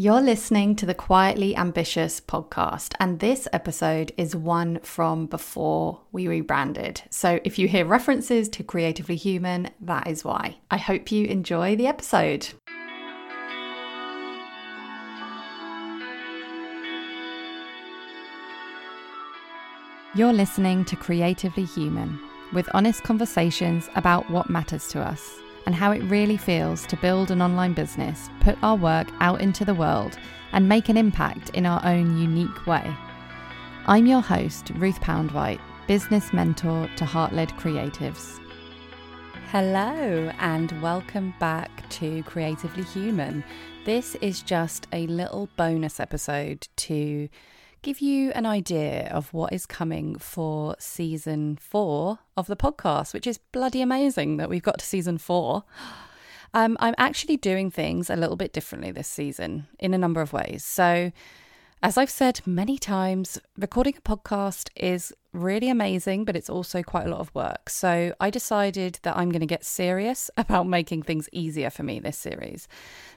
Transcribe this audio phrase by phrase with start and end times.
[0.00, 6.26] You're listening to the Quietly Ambitious podcast, and this episode is one from before we
[6.26, 7.02] rebranded.
[7.10, 10.56] So if you hear references to Creatively Human, that is why.
[10.70, 12.48] I hope you enjoy the episode.
[20.14, 22.18] You're listening to Creatively Human,
[22.54, 27.30] with honest conversations about what matters to us and how it really feels to build
[27.30, 30.18] an online business, put our work out into the world,
[30.52, 32.94] and make an impact in our own unique way.
[33.86, 38.40] I'm your host, Ruth Poundwhite, business mentor to heart led creatives.
[39.50, 43.42] Hello, and welcome back to Creatively Human.
[43.84, 47.28] This is just a little bonus episode to
[47.82, 53.26] give you an idea of what is coming for season four of the podcast, which
[53.26, 55.64] is bloody amazing that we've got to season four.
[56.52, 60.32] Um, I'm actually doing things a little bit differently this season in a number of
[60.32, 60.64] ways.
[60.64, 61.12] So,
[61.82, 67.06] as I've said many times, recording a podcast is really amazing, but it's also quite
[67.06, 67.70] a lot of work.
[67.70, 71.98] So I decided that I'm going to get serious about making things easier for me
[71.98, 72.68] this series.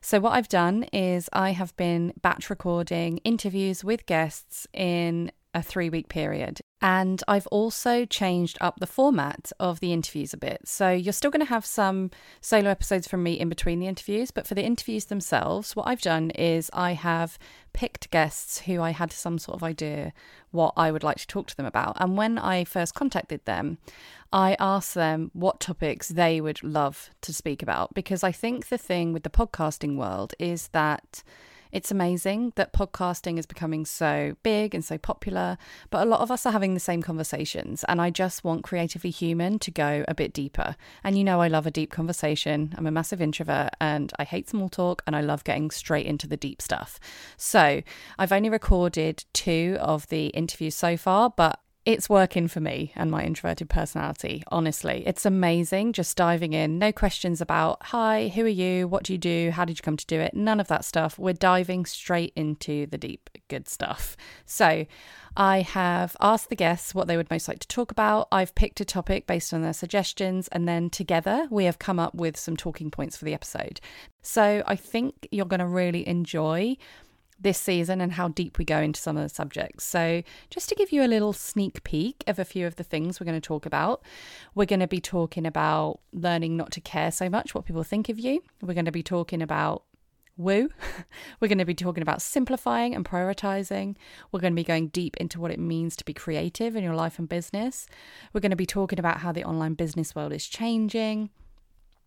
[0.00, 5.62] So, what I've done is I have been batch recording interviews with guests in a
[5.62, 6.60] three week period.
[6.82, 10.62] And I've also changed up the format of the interviews a bit.
[10.66, 14.32] So you're still going to have some solo episodes from me in between the interviews,
[14.32, 17.38] but for the interviews themselves, what I've done is I have
[17.72, 20.12] picked guests who I had some sort of idea
[20.50, 21.96] what I would like to talk to them about.
[22.00, 23.78] And when I first contacted them,
[24.32, 28.78] I asked them what topics they would love to speak about because I think the
[28.78, 31.22] thing with the podcasting world is that
[31.72, 35.56] it's amazing that podcasting is becoming so big and so popular,
[35.88, 37.82] but a lot of us are having the same conversations.
[37.88, 40.76] And I just want Creatively Human to go a bit deeper.
[41.02, 42.74] And you know, I love a deep conversation.
[42.76, 46.28] I'm a massive introvert and I hate small talk and I love getting straight into
[46.28, 47.00] the deep stuff.
[47.38, 47.82] So
[48.18, 53.10] I've only recorded two of the interviews so far, but it's working for me and
[53.10, 55.02] my introverted personality, honestly.
[55.04, 56.78] It's amazing just diving in.
[56.78, 58.86] No questions about, hi, who are you?
[58.86, 59.50] What do you do?
[59.52, 60.34] How did you come to do it?
[60.34, 61.18] None of that stuff.
[61.18, 64.16] We're diving straight into the deep, good stuff.
[64.44, 64.86] So,
[65.34, 68.28] I have asked the guests what they would most like to talk about.
[68.30, 72.14] I've picked a topic based on their suggestions, and then together we have come up
[72.14, 73.80] with some talking points for the episode.
[74.20, 76.76] So, I think you're going to really enjoy
[77.42, 79.84] this season and how deep we go into some of the subjects.
[79.84, 83.20] So, just to give you a little sneak peek of a few of the things
[83.20, 84.02] we're going to talk about,
[84.54, 88.08] we're going to be talking about learning not to care so much what people think
[88.08, 88.42] of you.
[88.60, 89.84] We're going to be talking about
[90.36, 90.70] woo.
[91.40, 93.96] We're going to be talking about simplifying and prioritizing.
[94.30, 96.94] We're going to be going deep into what it means to be creative in your
[96.94, 97.86] life and business.
[98.32, 101.30] We're going to be talking about how the online business world is changing.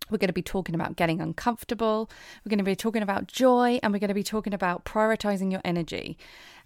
[0.09, 2.09] We're going to be talking about getting uncomfortable.
[2.43, 5.51] We're going to be talking about joy and we're going to be talking about prioritizing
[5.51, 6.17] your energy.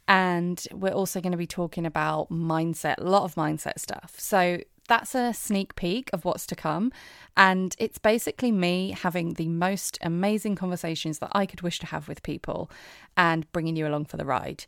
[0.07, 4.16] And we're also going to be talking about mindset, a lot of mindset stuff.
[4.17, 6.91] So that's a sneak peek of what's to come.
[7.38, 12.07] And it's basically me having the most amazing conversations that I could wish to have
[12.07, 12.71] with people
[13.16, 14.66] and bringing you along for the ride.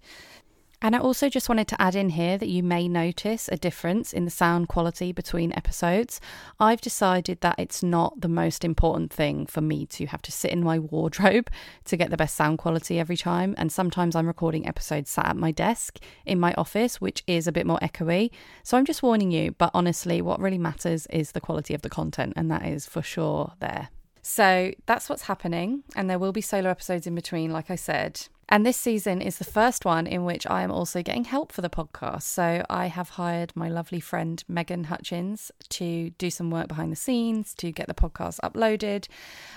[0.84, 4.14] And I also just wanted to add in here that you may notice a difference
[4.14, 6.20] in the sound quality between episodes.
[6.60, 10.50] I've decided that it's not the most important thing for me to have to sit
[10.50, 11.50] in my wardrobe
[11.86, 13.54] to get the best sound quality every time.
[13.60, 17.52] And sometimes I'm recording episodes sat at my desk in my office, which is a
[17.52, 18.32] bit more echoey.
[18.64, 21.90] So I'm just warning you, but honestly, what really matters is the quality of the
[21.90, 23.90] content, and that is for sure there.
[24.24, 25.84] So that's what's happening.
[25.96, 28.28] And there will be solo episodes in between, like I said.
[28.52, 31.62] And this season is the first one in which I am also getting help for
[31.62, 32.24] the podcast.
[32.24, 36.98] So I have hired my lovely friend Megan Hutchins to do some work behind the
[36.98, 39.08] scenes to get the podcast uploaded.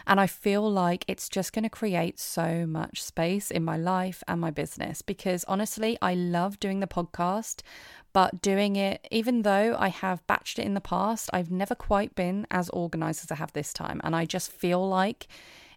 [0.07, 4.23] And I feel like it's just going to create so much space in my life
[4.29, 7.63] and my business because honestly, I love doing the podcast.
[8.13, 12.15] But doing it, even though I have batched it in the past, I've never quite
[12.15, 14.01] been as organized as I have this time.
[14.05, 15.27] And I just feel like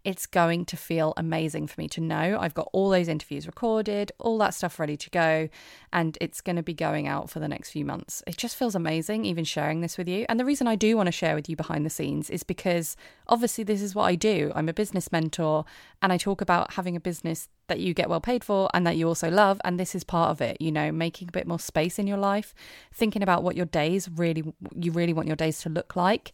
[0.07, 4.09] it's going to feel amazing for me to know I've got all those interviews recorded,
[4.19, 5.49] all that stuff ready to go,
[5.91, 8.23] and it's going to be going out for the next few months.
[8.25, 10.25] It just feels amazing even sharing this with you.
[10.29, 12.95] And the reason I do want to share with you behind the scenes is because
[13.27, 14.53] obviously this is what I do.
[14.55, 15.65] I'm a business mentor
[16.01, 18.95] and I talk about having a business that you get well paid for and that
[18.95, 19.59] you also love.
[19.65, 22.15] And this is part of it, you know, making a bit more space in your
[22.17, 22.55] life,
[22.93, 26.31] thinking about what your days really, you really want your days to look like,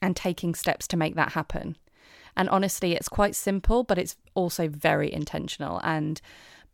[0.00, 1.76] and taking steps to make that happen.
[2.36, 5.80] And honestly, it's quite simple, but it's also very intentional.
[5.82, 6.20] And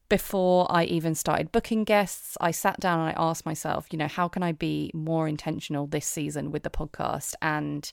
[0.09, 4.09] before I even started booking guests, I sat down and I asked myself, you know,
[4.09, 7.35] how can I be more intentional this season with the podcast?
[7.43, 7.91] And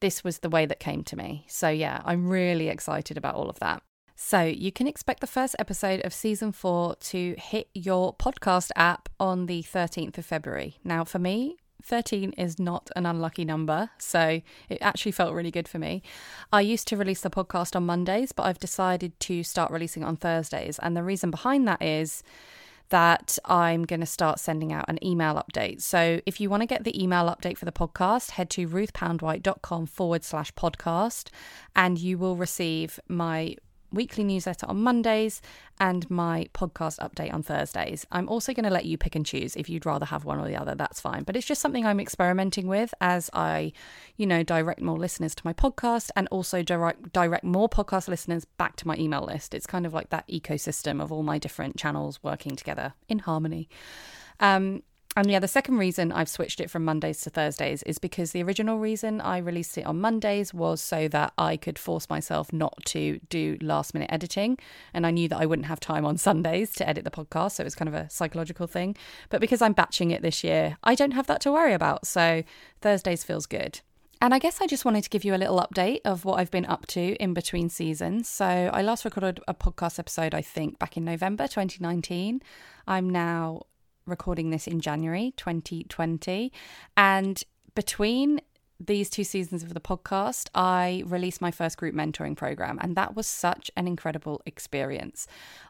[0.00, 1.44] this was the way that came to me.
[1.48, 3.82] So, yeah, I'm really excited about all of that.
[4.14, 9.08] So, you can expect the first episode of season four to hit your podcast app
[9.18, 10.78] on the 13th of February.
[10.84, 15.68] Now, for me, 13 is not an unlucky number, so it actually felt really good
[15.68, 16.02] for me.
[16.52, 20.16] I used to release the podcast on Mondays, but I've decided to start releasing on
[20.16, 20.78] Thursdays.
[20.80, 22.22] And the reason behind that is
[22.90, 25.80] that I'm going to start sending out an email update.
[25.80, 29.86] So if you want to get the email update for the podcast, head to ruthpoundwhite.com
[29.86, 31.28] forward slash podcast
[31.74, 33.56] and you will receive my
[33.92, 35.40] weekly newsletter on Mondays
[35.78, 38.06] and my podcast update on Thursdays.
[38.12, 40.46] I'm also going to let you pick and choose if you'd rather have one or
[40.46, 41.22] the other, that's fine.
[41.24, 43.72] But it's just something I'm experimenting with as I,
[44.16, 48.44] you know, direct more listeners to my podcast and also direct direct more podcast listeners
[48.44, 49.54] back to my email list.
[49.54, 53.68] It's kind of like that ecosystem of all my different channels working together in harmony.
[54.40, 54.82] Um,
[55.16, 58.44] and yeah, the second reason I've switched it from Mondays to Thursdays is because the
[58.44, 62.78] original reason I released it on Mondays was so that I could force myself not
[62.86, 64.56] to do last minute editing.
[64.94, 67.52] And I knew that I wouldn't have time on Sundays to edit the podcast.
[67.52, 68.96] So it was kind of a psychological thing.
[69.30, 72.06] But because I'm batching it this year, I don't have that to worry about.
[72.06, 72.44] So
[72.80, 73.80] Thursdays feels good.
[74.22, 76.50] And I guess I just wanted to give you a little update of what I've
[76.50, 78.28] been up to in between seasons.
[78.28, 82.42] So I last recorded a podcast episode, I think, back in November 2019.
[82.86, 83.62] I'm now
[84.10, 86.52] recording this in January 2020.
[86.96, 87.42] And
[87.74, 88.40] between
[88.78, 93.14] these two seasons of the podcast, I released my first group mentoring program, and that
[93.14, 95.26] was such an incredible experience.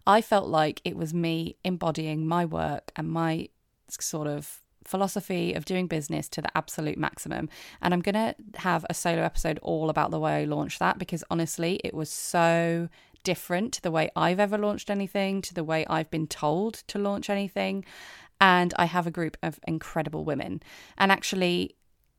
[0.06, 3.48] I felt like it was me embodying my work and my
[3.88, 7.48] sort of philosophy of doing business to the absolute maximum.
[7.82, 10.98] And I'm going to have a solo episode all about the way I launched that
[10.98, 12.88] because honestly, it was so
[13.22, 16.98] different to the way I've ever launched anything, to the way I've been told to
[16.98, 17.84] launch anything
[18.40, 20.62] and I have a group of incredible women.
[20.96, 21.76] And actually,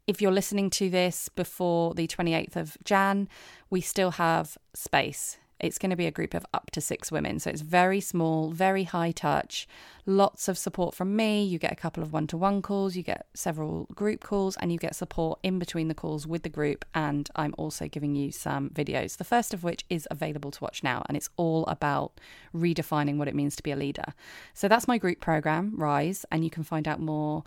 [0.07, 3.27] if you're listening to this before the 28th of Jan,
[3.69, 5.38] we still have space.
[5.62, 7.40] It's going to be a group of up to six women.
[7.40, 9.68] So it's very small, very high touch,
[10.06, 11.44] lots of support from me.
[11.44, 14.72] You get a couple of one to one calls, you get several group calls, and
[14.72, 16.84] you get support in between the calls with the group.
[16.94, 20.84] And I'm also giving you some videos, the first of which is available to watch
[20.84, 21.04] now.
[21.08, 22.19] And it's all about
[22.54, 24.14] redefining what it means to be a leader.
[24.54, 26.25] So that's my group program, Rise.
[26.31, 27.44] And you can find out more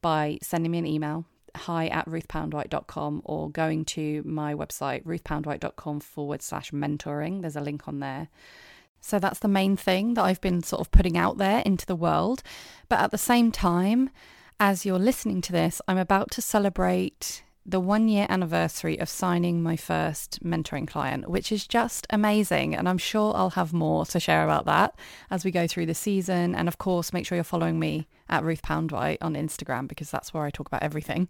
[0.00, 1.24] by sending me an email
[1.56, 7.40] hi at ruthpoundwhite.com or going to my website, ruthpoundwhite.com forward slash mentoring.
[7.40, 8.28] There's a link on there.
[9.00, 11.94] So that's the main thing that I've been sort of putting out there into the
[11.94, 12.42] world.
[12.88, 14.10] But at the same time,
[14.58, 19.62] as you're listening to this, I'm about to celebrate the one year anniversary of signing
[19.62, 22.76] my first mentoring client, which is just amazing.
[22.76, 24.94] And I'm sure I'll have more to share about that
[25.30, 26.54] as we go through the season.
[26.54, 30.32] And of course, make sure you're following me at Ruth Poundwhite on Instagram because that's
[30.32, 31.28] where I talk about everything.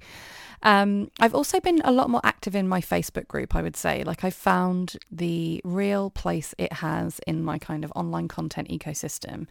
[0.63, 4.05] Um, I've also been a lot more active in my Facebook group, I would say.
[4.05, 9.47] Like, I found the real place it has in my kind of online content ecosystem.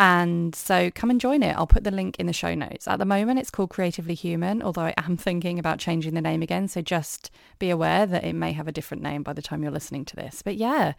[0.00, 1.56] And so come and join it.
[1.56, 2.86] I'll put the link in the show notes.
[2.86, 6.40] At the moment, it's called Creatively Human, although I am thinking about changing the name
[6.40, 6.68] again.
[6.68, 9.72] So just be aware that it may have a different name by the time you're
[9.72, 10.40] listening to this.
[10.40, 10.92] But yeah,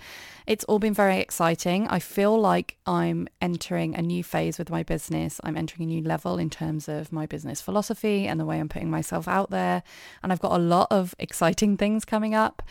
[0.46, 1.88] it's all been very exciting.
[1.88, 5.40] I feel like I'm entering a new phase with my business.
[5.46, 8.68] I'm entering a new level in terms of my business philosophy and the way I'm
[8.68, 9.82] putting myself out there.
[10.22, 12.62] And I've got a lot of exciting things coming up.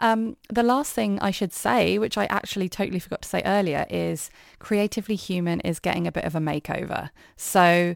[0.00, 3.86] Um, the last thing I should say, which I actually totally forgot to say earlier,
[3.88, 7.10] is Creatively Human is getting a bit of a makeover.
[7.36, 7.94] So,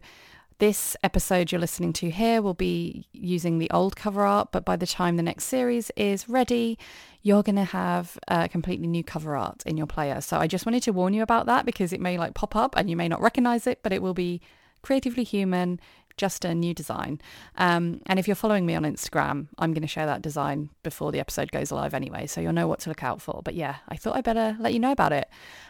[0.59, 4.77] this episode you're listening to here will be using the old cover art, but by
[4.77, 6.79] the time the next series is ready,
[7.23, 10.21] you're going to have a completely new cover art in your player.
[10.21, 12.77] So I just wanted to warn you about that because it may like pop up
[12.77, 14.41] and you may not recognize it, but it will be
[14.83, 15.81] creatively human
[16.17, 17.21] just a new design.
[17.57, 21.13] Um, and if you're following me on Instagram, I'm going to share that design before
[21.13, 23.41] the episode goes live anyway, so you'll know what to look out for.
[23.45, 25.29] But yeah, I thought I better let you know about it.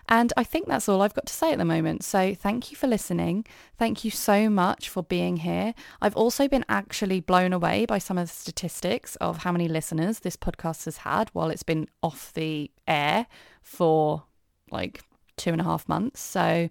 [0.09, 2.05] And I think that's all I've got to say at the moment.
[2.05, 3.47] So thank you for listening.
[3.79, 5.75] Thank you so much for being here.
[6.01, 10.21] I've also been actually blown away by some of the statistics of how many listeners
[10.21, 13.27] this podcast has had while it's been off the air
[13.63, 14.25] for
[14.71, 15.03] like
[15.37, 16.21] two and a half months.
[16.21, 16.69] So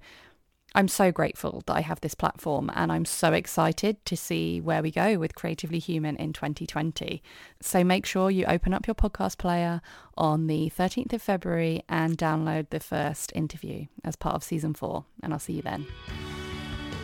[0.74, 4.82] I'm so grateful that I have this platform and I'm so excited to see where
[4.82, 7.22] we go with Creatively Human in 2020.
[7.60, 9.82] So make sure you open up your podcast player
[10.18, 15.04] on the 13th of February and download the first interview as part of season four.
[15.22, 15.86] And I'll see you then.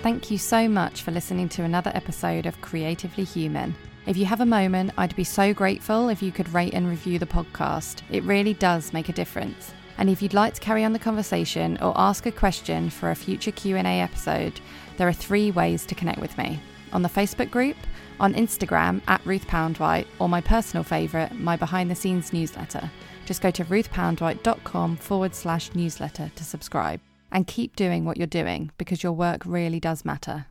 [0.02, 3.76] Thank you so much for listening to another episode of Creatively Human.
[4.06, 7.20] If you have a moment, I'd be so grateful if you could rate and review
[7.20, 8.02] the podcast.
[8.10, 9.74] It really does make a difference.
[9.98, 13.16] And if you'd like to carry on the conversation or ask a question for a
[13.16, 14.60] future Q&A episode,
[14.98, 16.60] there are three ways to connect with me.
[16.94, 17.78] On the Facebook group,
[18.20, 22.90] on Instagram at Ruth Poundwhite, or my personal favourite, my behind the scenes newsletter.
[23.26, 27.02] Just go to ruthpoundwhite.com forward slash newsletter to subscribe.
[27.32, 30.46] And keep doing what you're doing because your work really does matter.